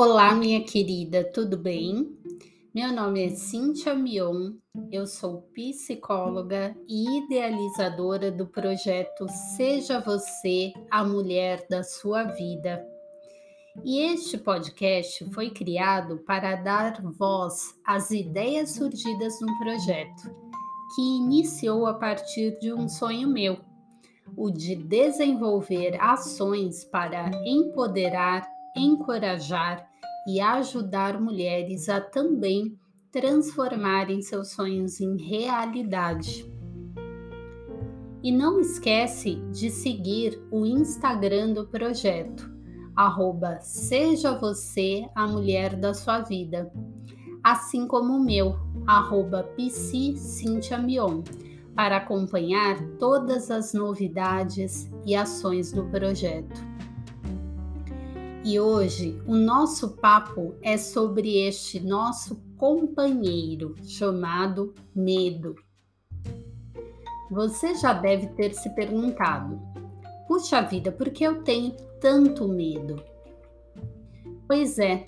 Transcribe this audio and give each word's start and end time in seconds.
Olá, 0.00 0.32
minha 0.32 0.62
querida, 0.62 1.24
tudo 1.24 1.58
bem? 1.58 2.16
Meu 2.72 2.92
nome 2.92 3.26
é 3.26 3.30
Cíntia 3.30 3.96
Mion, 3.96 4.52
eu 4.92 5.08
sou 5.08 5.42
psicóloga 5.52 6.72
e 6.88 7.18
idealizadora 7.18 8.30
do 8.30 8.46
projeto 8.46 9.26
Seja 9.56 9.98
Você 9.98 10.72
a 10.88 11.02
Mulher 11.02 11.66
da 11.68 11.82
Sua 11.82 12.22
Vida. 12.22 12.80
E 13.84 13.98
este 13.98 14.38
podcast 14.38 15.28
foi 15.32 15.50
criado 15.50 16.18
para 16.18 16.54
dar 16.54 17.02
voz 17.02 17.74
às 17.84 18.12
ideias 18.12 18.76
surgidas 18.76 19.40
no 19.40 19.58
projeto, 19.58 20.32
que 20.94 21.02
iniciou 21.02 21.86
a 21.86 21.94
partir 21.94 22.56
de 22.60 22.72
um 22.72 22.88
sonho 22.88 23.26
meu, 23.26 23.58
o 24.36 24.48
de 24.48 24.76
desenvolver 24.76 26.00
ações 26.00 26.84
para 26.84 27.32
empoderar, 27.44 28.46
encorajar 28.76 29.87
e 30.28 30.42
ajudar 30.42 31.18
mulheres 31.18 31.88
a 31.88 32.02
também 32.02 32.78
transformarem 33.10 34.20
seus 34.20 34.50
sonhos 34.50 35.00
em 35.00 35.16
realidade. 35.16 36.44
E 38.22 38.30
não 38.30 38.60
esquece 38.60 39.36
de 39.50 39.70
seguir 39.70 40.38
o 40.50 40.66
Instagram 40.66 41.54
do 41.54 41.66
projeto, 41.66 42.46
arroba 42.94 43.58
Seja 43.62 44.38
Você 44.38 45.08
a 45.14 45.26
Mulher 45.26 45.74
da 45.74 45.94
Sua 45.94 46.20
Vida, 46.20 46.70
assim 47.42 47.86
como 47.86 48.12
o 48.12 48.22
meu, 48.22 48.54
arroba 48.86 49.48
Mion, 50.84 51.22
para 51.74 51.96
acompanhar 51.96 52.76
todas 52.98 53.50
as 53.50 53.72
novidades 53.72 54.90
e 55.06 55.16
ações 55.16 55.72
do 55.72 55.86
projeto. 55.86 56.67
E 58.48 58.58
hoje 58.58 59.20
o 59.26 59.34
nosso 59.34 59.90
papo 59.96 60.54
é 60.62 60.78
sobre 60.78 61.36
este 61.46 61.78
nosso 61.80 62.36
companheiro 62.56 63.74
chamado 63.82 64.72
medo. 64.96 65.54
Você 67.30 67.74
já 67.74 67.92
deve 67.92 68.28
ter 68.28 68.54
se 68.54 68.70
perguntado: 68.70 69.60
puxa 70.26 70.62
vida, 70.62 70.90
por 70.90 71.10
que 71.10 71.24
eu 71.24 71.42
tenho 71.42 71.72
tanto 72.00 72.48
medo? 72.48 72.96
Pois 74.46 74.78
é, 74.78 75.04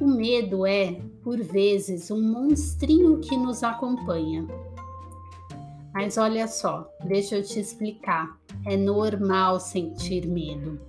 o 0.00 0.06
medo 0.06 0.64
é, 0.64 0.98
por 1.22 1.42
vezes, 1.42 2.10
um 2.10 2.22
monstrinho 2.22 3.20
que 3.20 3.36
nos 3.36 3.62
acompanha. 3.62 4.46
Mas 5.92 6.16
olha 6.16 6.48
só, 6.48 6.90
deixa 7.04 7.36
eu 7.36 7.42
te 7.42 7.60
explicar. 7.60 8.40
É 8.64 8.78
normal 8.78 9.60
sentir 9.60 10.26
medo. 10.26 10.80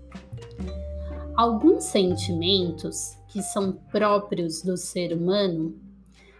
Alguns 1.35 1.85
sentimentos 1.85 3.17
que 3.27 3.41
são 3.41 3.73
próprios 3.91 4.61
do 4.61 4.77
ser 4.77 5.13
humano 5.13 5.75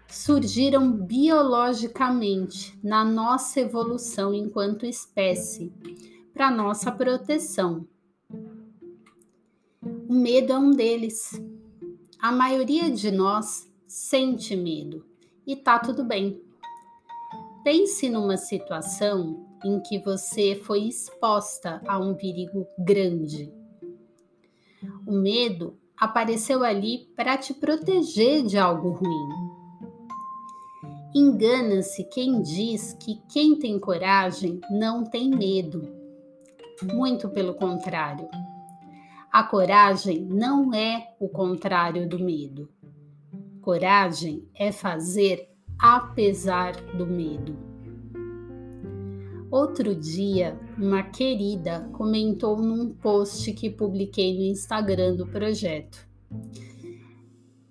surgiram 0.08 0.92
biologicamente 0.92 2.78
na 2.84 3.04
nossa 3.04 3.60
evolução 3.60 4.36
enquanto 4.36 4.86
espécie, 4.86 5.74
para 6.32 6.52
nossa 6.52 6.92
proteção. 6.92 7.88
O 9.82 10.14
medo 10.14 10.54
é 10.54 10.58
um 10.60 10.70
deles. 10.70 11.42
A 12.20 12.32
maioria 12.32 12.92
de 12.92 13.10
nós 13.10 13.68
sente 13.88 14.56
medo 14.56 15.04
e 15.48 15.56
tá 15.56 15.80
tudo 15.80 16.04
bem. 16.04 16.40
Pense 17.64 18.08
numa 18.12 18.38
situação 18.38 19.44
em 19.66 19.80
que 19.80 19.98
você 19.98 20.54
foi 20.54 20.84
exposta 20.84 21.82
a 21.88 21.98
um 21.98 22.14
perigo 22.14 22.68
grande 22.78 23.63
o 25.06 25.12
medo 25.12 25.78
apareceu 25.98 26.64
ali 26.64 27.10
para 27.16 27.38
te 27.38 27.54
proteger 27.54 28.44
de 28.44 28.58
algo 28.58 28.90
ruim. 28.92 29.30
Engana-se 31.16 32.04
quem 32.06 32.42
diz 32.42 32.94
que 32.94 33.22
quem 33.32 33.56
tem 33.56 33.80
coragem 33.80 34.60
não 34.72 35.04
tem 35.04 35.30
medo. 35.30 35.88
Muito 36.82 37.30
pelo 37.30 37.54
contrário. 37.54 38.28
A 39.32 39.44
coragem 39.44 40.26
não 40.26 40.74
é 40.74 41.16
o 41.20 41.30
contrário 41.30 42.08
do 42.10 42.20
medo. 42.20 42.70
Coragem 43.62 44.48
é 44.56 44.72
fazer 44.72 45.50
apesar 45.80 46.76
do 46.98 47.06
medo. 47.06 47.56
Outro 49.52 49.94
dia, 49.94 50.60
uma 50.78 51.04
querida 51.04 51.90
comentou 51.94 52.58
num 52.58 52.90
post 52.90 53.52
que 53.54 53.70
publiquei 53.70 54.36
no 54.36 54.44
Instagram 54.44 55.16
do 55.16 55.28
projeto. 55.28 56.08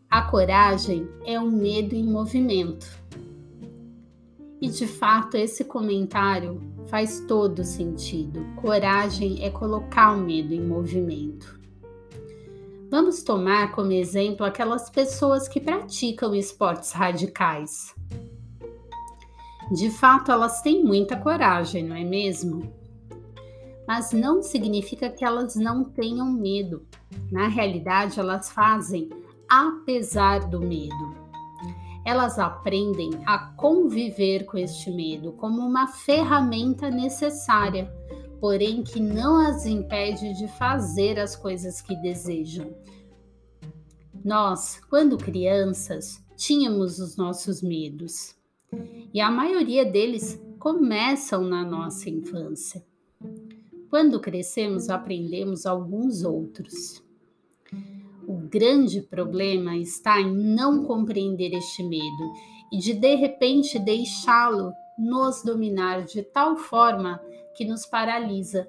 A 0.08 0.22
coragem 0.22 1.08
é 1.24 1.40
um 1.40 1.50
medo 1.50 1.94
em 1.94 2.04
movimento. 2.04 2.86
E 4.60 4.68
de 4.68 4.86
fato, 4.86 5.36
esse 5.36 5.64
comentário 5.64 6.60
faz 6.86 7.20
todo 7.26 7.64
sentido. 7.64 8.44
Coragem 8.60 9.44
é 9.44 9.50
colocar 9.50 10.12
o 10.12 10.20
medo 10.20 10.52
em 10.52 10.60
movimento. 10.60 11.60
Vamos 12.90 13.22
tomar 13.22 13.72
como 13.72 13.90
exemplo 13.90 14.44
aquelas 14.44 14.90
pessoas 14.90 15.48
que 15.48 15.58
praticam 15.58 16.34
esportes 16.34 16.92
radicais. 16.92 17.94
De 19.72 19.90
fato, 19.90 20.30
elas 20.30 20.60
têm 20.60 20.84
muita 20.84 21.16
coragem, 21.16 21.82
não 21.82 21.96
é 21.96 22.04
mesmo? 22.04 22.81
Mas 23.86 24.12
não 24.12 24.42
significa 24.42 25.10
que 25.10 25.24
elas 25.24 25.56
não 25.56 25.84
tenham 25.84 26.32
medo. 26.32 26.86
Na 27.30 27.48
realidade, 27.48 28.20
elas 28.20 28.50
fazem 28.50 29.10
apesar 29.48 30.48
do 30.48 30.60
medo. 30.60 31.22
Elas 32.04 32.38
aprendem 32.38 33.10
a 33.26 33.38
conviver 33.38 34.44
com 34.44 34.56
este 34.56 34.90
medo 34.90 35.32
como 35.32 35.60
uma 35.60 35.86
ferramenta 35.86 36.90
necessária, 36.90 37.92
porém 38.40 38.82
que 38.82 38.98
não 38.98 39.36
as 39.36 39.66
impede 39.66 40.34
de 40.34 40.48
fazer 40.48 41.18
as 41.18 41.36
coisas 41.36 41.80
que 41.80 41.94
desejam. 41.96 42.74
Nós, 44.24 44.80
quando 44.88 45.18
crianças, 45.18 46.22
tínhamos 46.34 46.98
os 46.98 47.16
nossos 47.16 47.62
medos 47.62 48.34
e 49.12 49.20
a 49.20 49.30
maioria 49.30 49.84
deles 49.84 50.40
começam 50.58 51.42
na 51.42 51.64
nossa 51.64 52.08
infância. 52.08 52.84
Quando 53.92 54.20
crescemos, 54.20 54.88
aprendemos 54.88 55.66
alguns 55.66 56.24
outros. 56.24 57.04
O 58.26 58.38
grande 58.48 59.02
problema 59.02 59.76
está 59.76 60.18
em 60.18 60.34
não 60.34 60.82
compreender 60.82 61.52
este 61.52 61.82
medo 61.82 62.32
e 62.72 62.78
de 62.78 62.94
de 62.94 63.14
repente 63.16 63.78
deixá-lo 63.78 64.72
nos 64.98 65.42
dominar 65.42 66.06
de 66.06 66.22
tal 66.22 66.56
forma 66.56 67.20
que 67.54 67.66
nos 67.66 67.84
paralisa. 67.84 68.66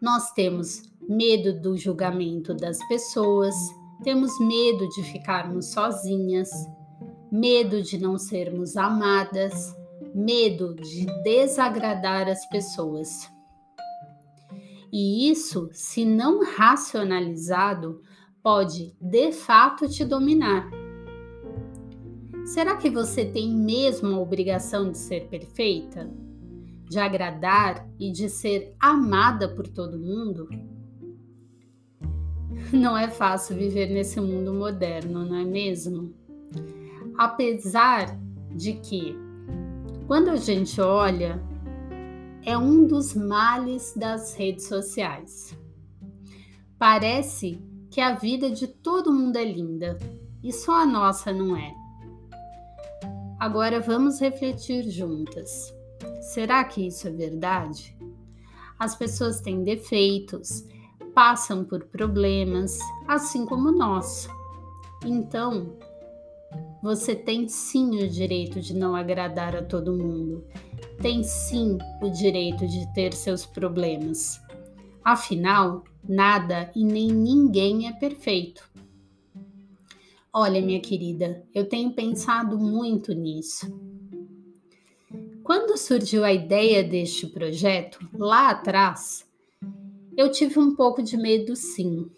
Nós 0.00 0.32
temos 0.32 0.80
medo 1.06 1.60
do 1.60 1.76
julgamento 1.76 2.54
das 2.54 2.78
pessoas, 2.88 3.54
temos 4.02 4.40
medo 4.40 4.88
de 4.88 5.02
ficarmos 5.02 5.72
sozinhas, 5.72 6.48
medo 7.30 7.82
de 7.82 7.98
não 7.98 8.16
sermos 8.16 8.78
amadas, 8.78 9.78
medo 10.14 10.74
de 10.74 11.06
desagradar 11.22 12.28
as 12.28 12.46
pessoas. 12.46 13.30
E 14.92 15.30
isso, 15.30 15.68
se 15.72 16.04
não 16.04 16.44
racionalizado, 16.44 18.02
pode 18.42 18.94
de 19.00 19.32
fato 19.32 19.88
te 19.88 20.04
dominar. 20.04 20.68
Será 22.44 22.76
que 22.76 22.90
você 22.90 23.24
tem 23.24 23.54
mesmo 23.54 24.16
a 24.16 24.20
obrigação 24.20 24.90
de 24.90 24.98
ser 24.98 25.28
perfeita? 25.28 26.10
De 26.88 26.98
agradar 26.98 27.88
e 27.98 28.10
de 28.10 28.28
ser 28.28 28.74
amada 28.80 29.48
por 29.48 29.68
todo 29.68 29.98
mundo? 29.98 30.48
Não 32.72 32.96
é 32.96 33.08
fácil 33.08 33.56
viver 33.56 33.88
nesse 33.88 34.20
mundo 34.20 34.52
moderno, 34.52 35.24
não 35.24 35.36
é 35.36 35.44
mesmo? 35.44 36.14
apesar 37.20 38.18
de 38.56 38.72
que, 38.72 39.14
quando 40.10 40.28
a 40.28 40.34
gente 40.34 40.80
olha, 40.80 41.40
é 42.44 42.58
um 42.58 42.84
dos 42.84 43.14
males 43.14 43.94
das 43.94 44.34
redes 44.34 44.66
sociais. 44.66 45.56
Parece 46.76 47.62
que 47.88 48.00
a 48.00 48.14
vida 48.14 48.50
de 48.50 48.66
todo 48.66 49.12
mundo 49.12 49.36
é 49.36 49.44
linda 49.44 49.96
e 50.42 50.52
só 50.52 50.80
a 50.82 50.84
nossa 50.84 51.32
não 51.32 51.56
é. 51.56 51.72
Agora 53.38 53.78
vamos 53.78 54.18
refletir 54.20 54.90
juntas. 54.90 55.72
Será 56.34 56.64
que 56.64 56.88
isso 56.88 57.06
é 57.06 57.12
verdade? 57.12 57.96
As 58.80 58.96
pessoas 58.96 59.40
têm 59.40 59.62
defeitos, 59.62 60.66
passam 61.14 61.62
por 61.64 61.84
problemas, 61.84 62.76
assim 63.06 63.46
como 63.46 63.70
nós. 63.70 64.28
Então, 65.04 65.78
você 66.82 67.14
tem 67.14 67.48
sim 67.48 68.02
o 68.02 68.08
direito 68.08 68.60
de 68.60 68.74
não 68.74 68.94
agradar 68.96 69.56
a 69.56 69.62
todo 69.62 69.96
mundo. 69.96 70.44
Tem 71.00 71.22
sim 71.22 71.78
o 72.02 72.10
direito 72.10 72.66
de 72.66 72.92
ter 72.94 73.12
seus 73.12 73.46
problemas. 73.46 74.40
Afinal, 75.04 75.84
Nada 76.08 76.70
e 76.74 76.84
nem 76.84 77.08
ninguém 77.08 77.86
é 77.86 77.92
perfeito. 77.92 78.68
Olha, 80.32 80.62
minha 80.62 80.80
querida, 80.80 81.44
eu 81.54 81.68
tenho 81.68 81.92
pensado 81.92 82.58
muito 82.58 83.12
nisso. 83.12 83.66
Quando 85.42 85.76
surgiu 85.76 86.24
a 86.24 86.32
ideia 86.32 86.82
deste 86.82 87.26
projeto, 87.26 87.98
lá 88.14 88.50
atrás, 88.50 89.28
eu 90.16 90.30
tive 90.30 90.58
um 90.58 90.74
pouco 90.74 91.02
de 91.02 91.16
medo, 91.16 91.54
sim. 91.56 92.08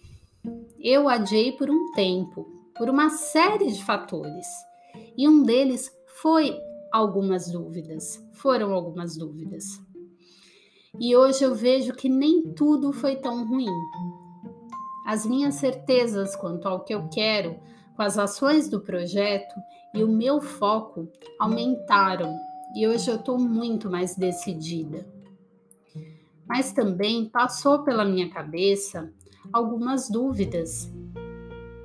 Eu 0.78 1.08
adiei 1.08 1.52
por 1.52 1.70
um 1.70 1.90
tempo, 1.92 2.51
por 2.76 2.88
uma 2.88 3.10
série 3.10 3.70
de 3.70 3.84
fatores, 3.84 4.46
e 5.16 5.28
um 5.28 5.42
deles 5.42 5.90
foi 6.20 6.58
algumas 6.92 7.50
dúvidas. 7.50 8.22
Foram 8.34 8.72
algumas 8.72 9.16
dúvidas. 9.16 9.64
E 11.00 11.16
hoje 11.16 11.42
eu 11.42 11.54
vejo 11.54 11.94
que 11.94 12.08
nem 12.08 12.52
tudo 12.52 12.92
foi 12.92 13.16
tão 13.16 13.46
ruim. 13.46 13.66
As 15.06 15.24
minhas 15.24 15.54
certezas 15.54 16.36
quanto 16.36 16.68
ao 16.68 16.84
que 16.84 16.94
eu 16.94 17.08
quero 17.08 17.58
com 17.96 18.02
as 18.02 18.18
ações 18.18 18.68
do 18.68 18.80
projeto 18.80 19.54
e 19.94 20.04
o 20.04 20.08
meu 20.08 20.40
foco 20.40 21.08
aumentaram 21.38 22.34
e 22.74 22.86
hoje 22.86 23.10
eu 23.10 23.16
estou 23.16 23.38
muito 23.38 23.90
mais 23.90 24.16
decidida. 24.16 25.06
Mas 26.46 26.72
também 26.72 27.28
passou 27.28 27.82
pela 27.82 28.04
minha 28.04 28.30
cabeça 28.30 29.12
algumas 29.52 30.08
dúvidas. 30.08 30.90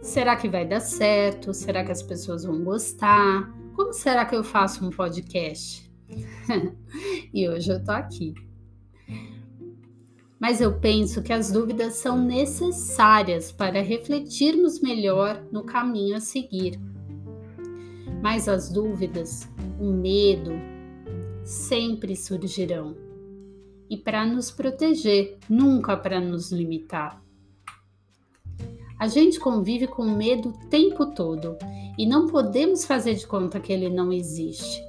Será 0.07 0.37
que 0.37 0.47
vai 0.47 0.65
dar 0.65 0.79
certo? 0.79 1.53
Será 1.53 1.83
que 1.83 1.91
as 1.91 2.01
pessoas 2.01 2.45
vão 2.45 2.63
gostar? 2.63 3.53
Como 3.75 3.91
será 3.91 4.25
que 4.25 4.33
eu 4.33 4.41
faço 4.41 4.87
um 4.87 4.89
podcast? 4.89 5.91
e 7.33 7.47
hoje 7.47 7.69
eu 7.69 7.83
tô 7.83 7.91
aqui. 7.91 8.33
Mas 10.39 10.61
eu 10.61 10.79
penso 10.79 11.21
que 11.21 11.33
as 11.33 11.51
dúvidas 11.51 11.95
são 11.95 12.17
necessárias 12.17 13.51
para 13.51 13.81
refletirmos 13.81 14.79
melhor 14.79 15.45
no 15.51 15.65
caminho 15.65 16.15
a 16.15 16.21
seguir. 16.21 16.79
Mas 18.23 18.47
as 18.47 18.71
dúvidas, 18.71 19.45
o 19.77 19.91
medo, 19.91 20.53
sempre 21.43 22.15
surgirão. 22.15 22.95
E 23.89 23.97
para 23.97 24.25
nos 24.25 24.51
proteger, 24.51 25.37
nunca 25.49 25.97
para 25.97 26.21
nos 26.21 26.49
limitar. 26.49 27.26
A 28.99 29.07
gente 29.07 29.39
convive 29.39 29.87
com 29.87 30.03
medo 30.03 30.49
o 30.49 30.69
tempo 30.69 31.05
todo 31.07 31.57
e 31.97 32.05
não 32.05 32.27
podemos 32.27 32.83
fazer 32.85 33.13
de 33.13 33.27
conta 33.27 33.59
que 33.59 33.71
ele 33.71 33.89
não 33.89 34.11
existe. 34.11 34.81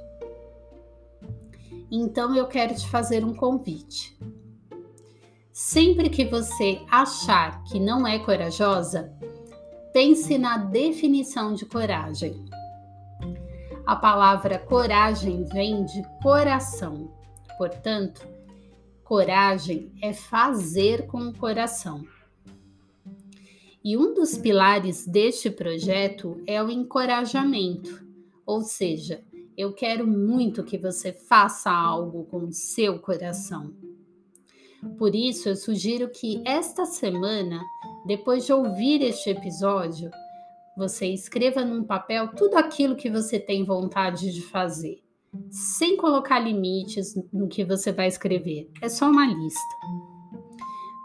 Então 1.91 2.35
eu 2.35 2.47
quero 2.47 2.73
te 2.75 2.87
fazer 2.87 3.23
um 3.23 3.33
convite. 3.33 4.17
Sempre 5.51 6.09
que 6.09 6.25
você 6.25 6.81
achar 6.89 7.63
que 7.65 7.79
não 7.79 8.07
é 8.07 8.17
corajosa, 8.17 9.13
pense 9.93 10.37
na 10.37 10.57
definição 10.57 11.53
de 11.53 11.65
coragem. 11.65 12.45
A 13.85 13.95
palavra 13.95 14.57
coragem 14.57 15.43
vem 15.45 15.83
de 15.83 16.03
coração. 16.21 17.11
Portanto, 17.57 18.25
coragem 19.03 19.91
é 20.01 20.13
fazer 20.13 21.07
com 21.07 21.19
o 21.29 21.37
coração. 21.37 22.05
E 23.83 23.95
um 23.95 24.13
dos 24.13 24.37
pilares 24.37 25.07
deste 25.07 25.49
projeto 25.49 26.41
é 26.45 26.61
o 26.61 26.69
encorajamento, 26.69 28.05
ou 28.45 28.61
seja, 28.61 29.23
eu 29.57 29.73
quero 29.73 30.05
muito 30.05 30.63
que 30.63 30.77
você 30.77 31.13
faça 31.13 31.71
algo 31.71 32.25
com 32.25 32.45
o 32.45 32.53
seu 32.53 32.99
coração. 32.99 33.73
Por 34.97 35.13
isso, 35.13 35.49
eu 35.49 35.55
sugiro 35.55 36.09
que 36.09 36.41
esta 36.45 36.85
semana, 36.85 37.61
depois 38.05 38.45
de 38.45 38.53
ouvir 38.53 39.01
este 39.01 39.29
episódio, 39.29 40.09
você 40.77 41.07
escreva 41.07 41.63
num 41.63 41.83
papel 41.83 42.29
tudo 42.35 42.55
aquilo 42.55 42.95
que 42.95 43.09
você 43.09 43.37
tem 43.37 43.65
vontade 43.65 44.33
de 44.33 44.41
fazer, 44.41 45.03
sem 45.49 45.97
colocar 45.97 46.39
limites 46.39 47.15
no 47.31 47.47
que 47.47 47.65
você 47.65 47.91
vai 47.91 48.07
escrever. 48.07 48.69
É 48.81 48.87
só 48.87 49.09
uma 49.09 49.25
lista. 49.25 50.08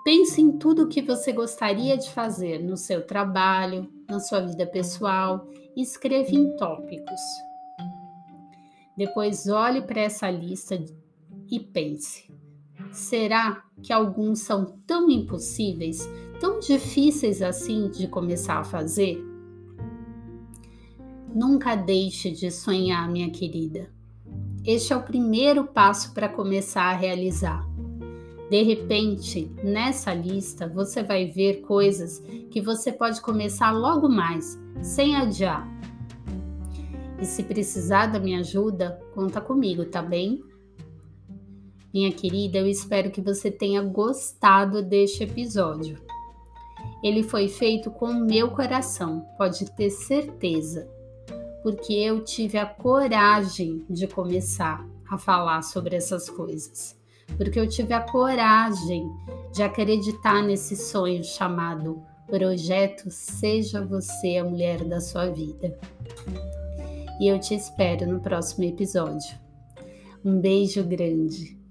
Pense 0.05 0.39
em 0.39 0.53
tudo 0.59 0.83
o 0.83 0.89
que 0.89 1.01
você 1.01 1.33
gostaria 1.33 1.97
de 1.97 2.11
fazer 2.11 2.62
no 2.62 2.77
seu 2.77 3.06
trabalho, 3.06 3.89
na 4.06 4.21
sua 4.21 4.41
vida 4.41 4.67
pessoal 4.67 5.49
escreva 5.75 6.31
em 6.31 6.55
tópicos. 6.56 7.21
Depois 8.97 9.49
olhe 9.49 9.81
para 9.81 10.03
essa 10.03 10.31
lista 10.31 10.79
e 11.51 11.59
pense: 11.59 12.31
será 12.93 13.65
que 13.83 13.93
alguns 13.93 14.41
são 14.41 14.79
tão 14.87 15.11
impossíveis, 15.11 16.06
tão 16.39 16.61
difíceis 16.61 17.41
assim 17.41 17.89
de 17.89 18.06
começar 18.06 18.59
a 18.59 18.65
fazer? 18.65 19.19
Nunca 21.35 21.75
deixe 21.75 22.31
de 22.31 22.51
sonhar, 22.51 23.11
minha 23.11 23.31
querida. 23.31 23.91
Este 24.65 24.93
é 24.93 24.97
o 24.97 25.03
primeiro 25.03 25.65
passo 25.65 26.15
para 26.15 26.29
começar 26.29 26.85
a 26.85 26.97
realizar. 26.97 27.74
De 28.55 28.62
repente, 28.62 29.51
nessa 29.65 30.15
lista, 30.15 30.69
você 30.69 31.03
vai 31.03 31.27
ver 31.27 31.62
coisas 31.62 32.21
que 32.53 32.61
você 32.61 32.93
pode 32.93 33.21
começar 33.21 33.73
logo 33.73 34.09
mais, 34.09 34.56
sem 34.81 35.17
adiar. 35.17 35.69
E 37.21 37.25
se 37.25 37.43
precisar 37.43 38.06
da 38.06 38.21
minha 38.21 38.39
ajuda, 38.39 39.03
conta 39.12 39.41
comigo, 39.41 39.85
tá 39.85 40.01
bem? 40.01 40.41
Minha 41.93 42.12
querida, 42.12 42.59
eu 42.59 42.69
espero 42.69 43.11
que 43.11 43.21
você 43.21 43.51
tenha 43.51 43.83
gostado 43.83 44.85
deste 44.85 45.25
episódio. 45.25 45.99
Ele 47.03 47.25
foi 47.25 47.49
feito 47.49 47.91
com 47.91 48.12
meu 48.12 48.53
coração, 48.53 49.27
pode 49.37 49.69
ter 49.73 49.91
certeza 49.91 50.89
porque 51.61 51.93
eu 51.93 52.23
tive 52.23 52.56
a 52.56 52.67
coragem 52.67 53.85
de 53.91 54.06
começar 54.06 54.87
a 55.11 55.19
falar 55.19 55.62
sobre 55.62 55.97
essas 55.97 56.31
coisas. 56.31 57.03
Porque 57.37 57.59
eu 57.59 57.69
tive 57.69 57.93
a 57.93 58.00
coragem 58.00 59.09
de 59.53 59.62
acreditar 59.62 60.43
nesse 60.43 60.76
sonho 60.76 61.23
chamado 61.25 62.03
Projeto 62.26 63.11
Seja 63.11 63.85
Você 63.85 64.38
a 64.38 64.44
Mulher 64.44 64.85
da 64.85 65.00
Sua 65.00 65.31
Vida. 65.31 65.79
E 67.20 67.29
eu 67.29 67.39
te 67.39 67.55
espero 67.55 68.06
no 68.06 68.20
próximo 68.20 68.65
episódio. 68.65 69.39
Um 70.25 70.41
beijo 70.41 70.82
grande. 70.82 71.64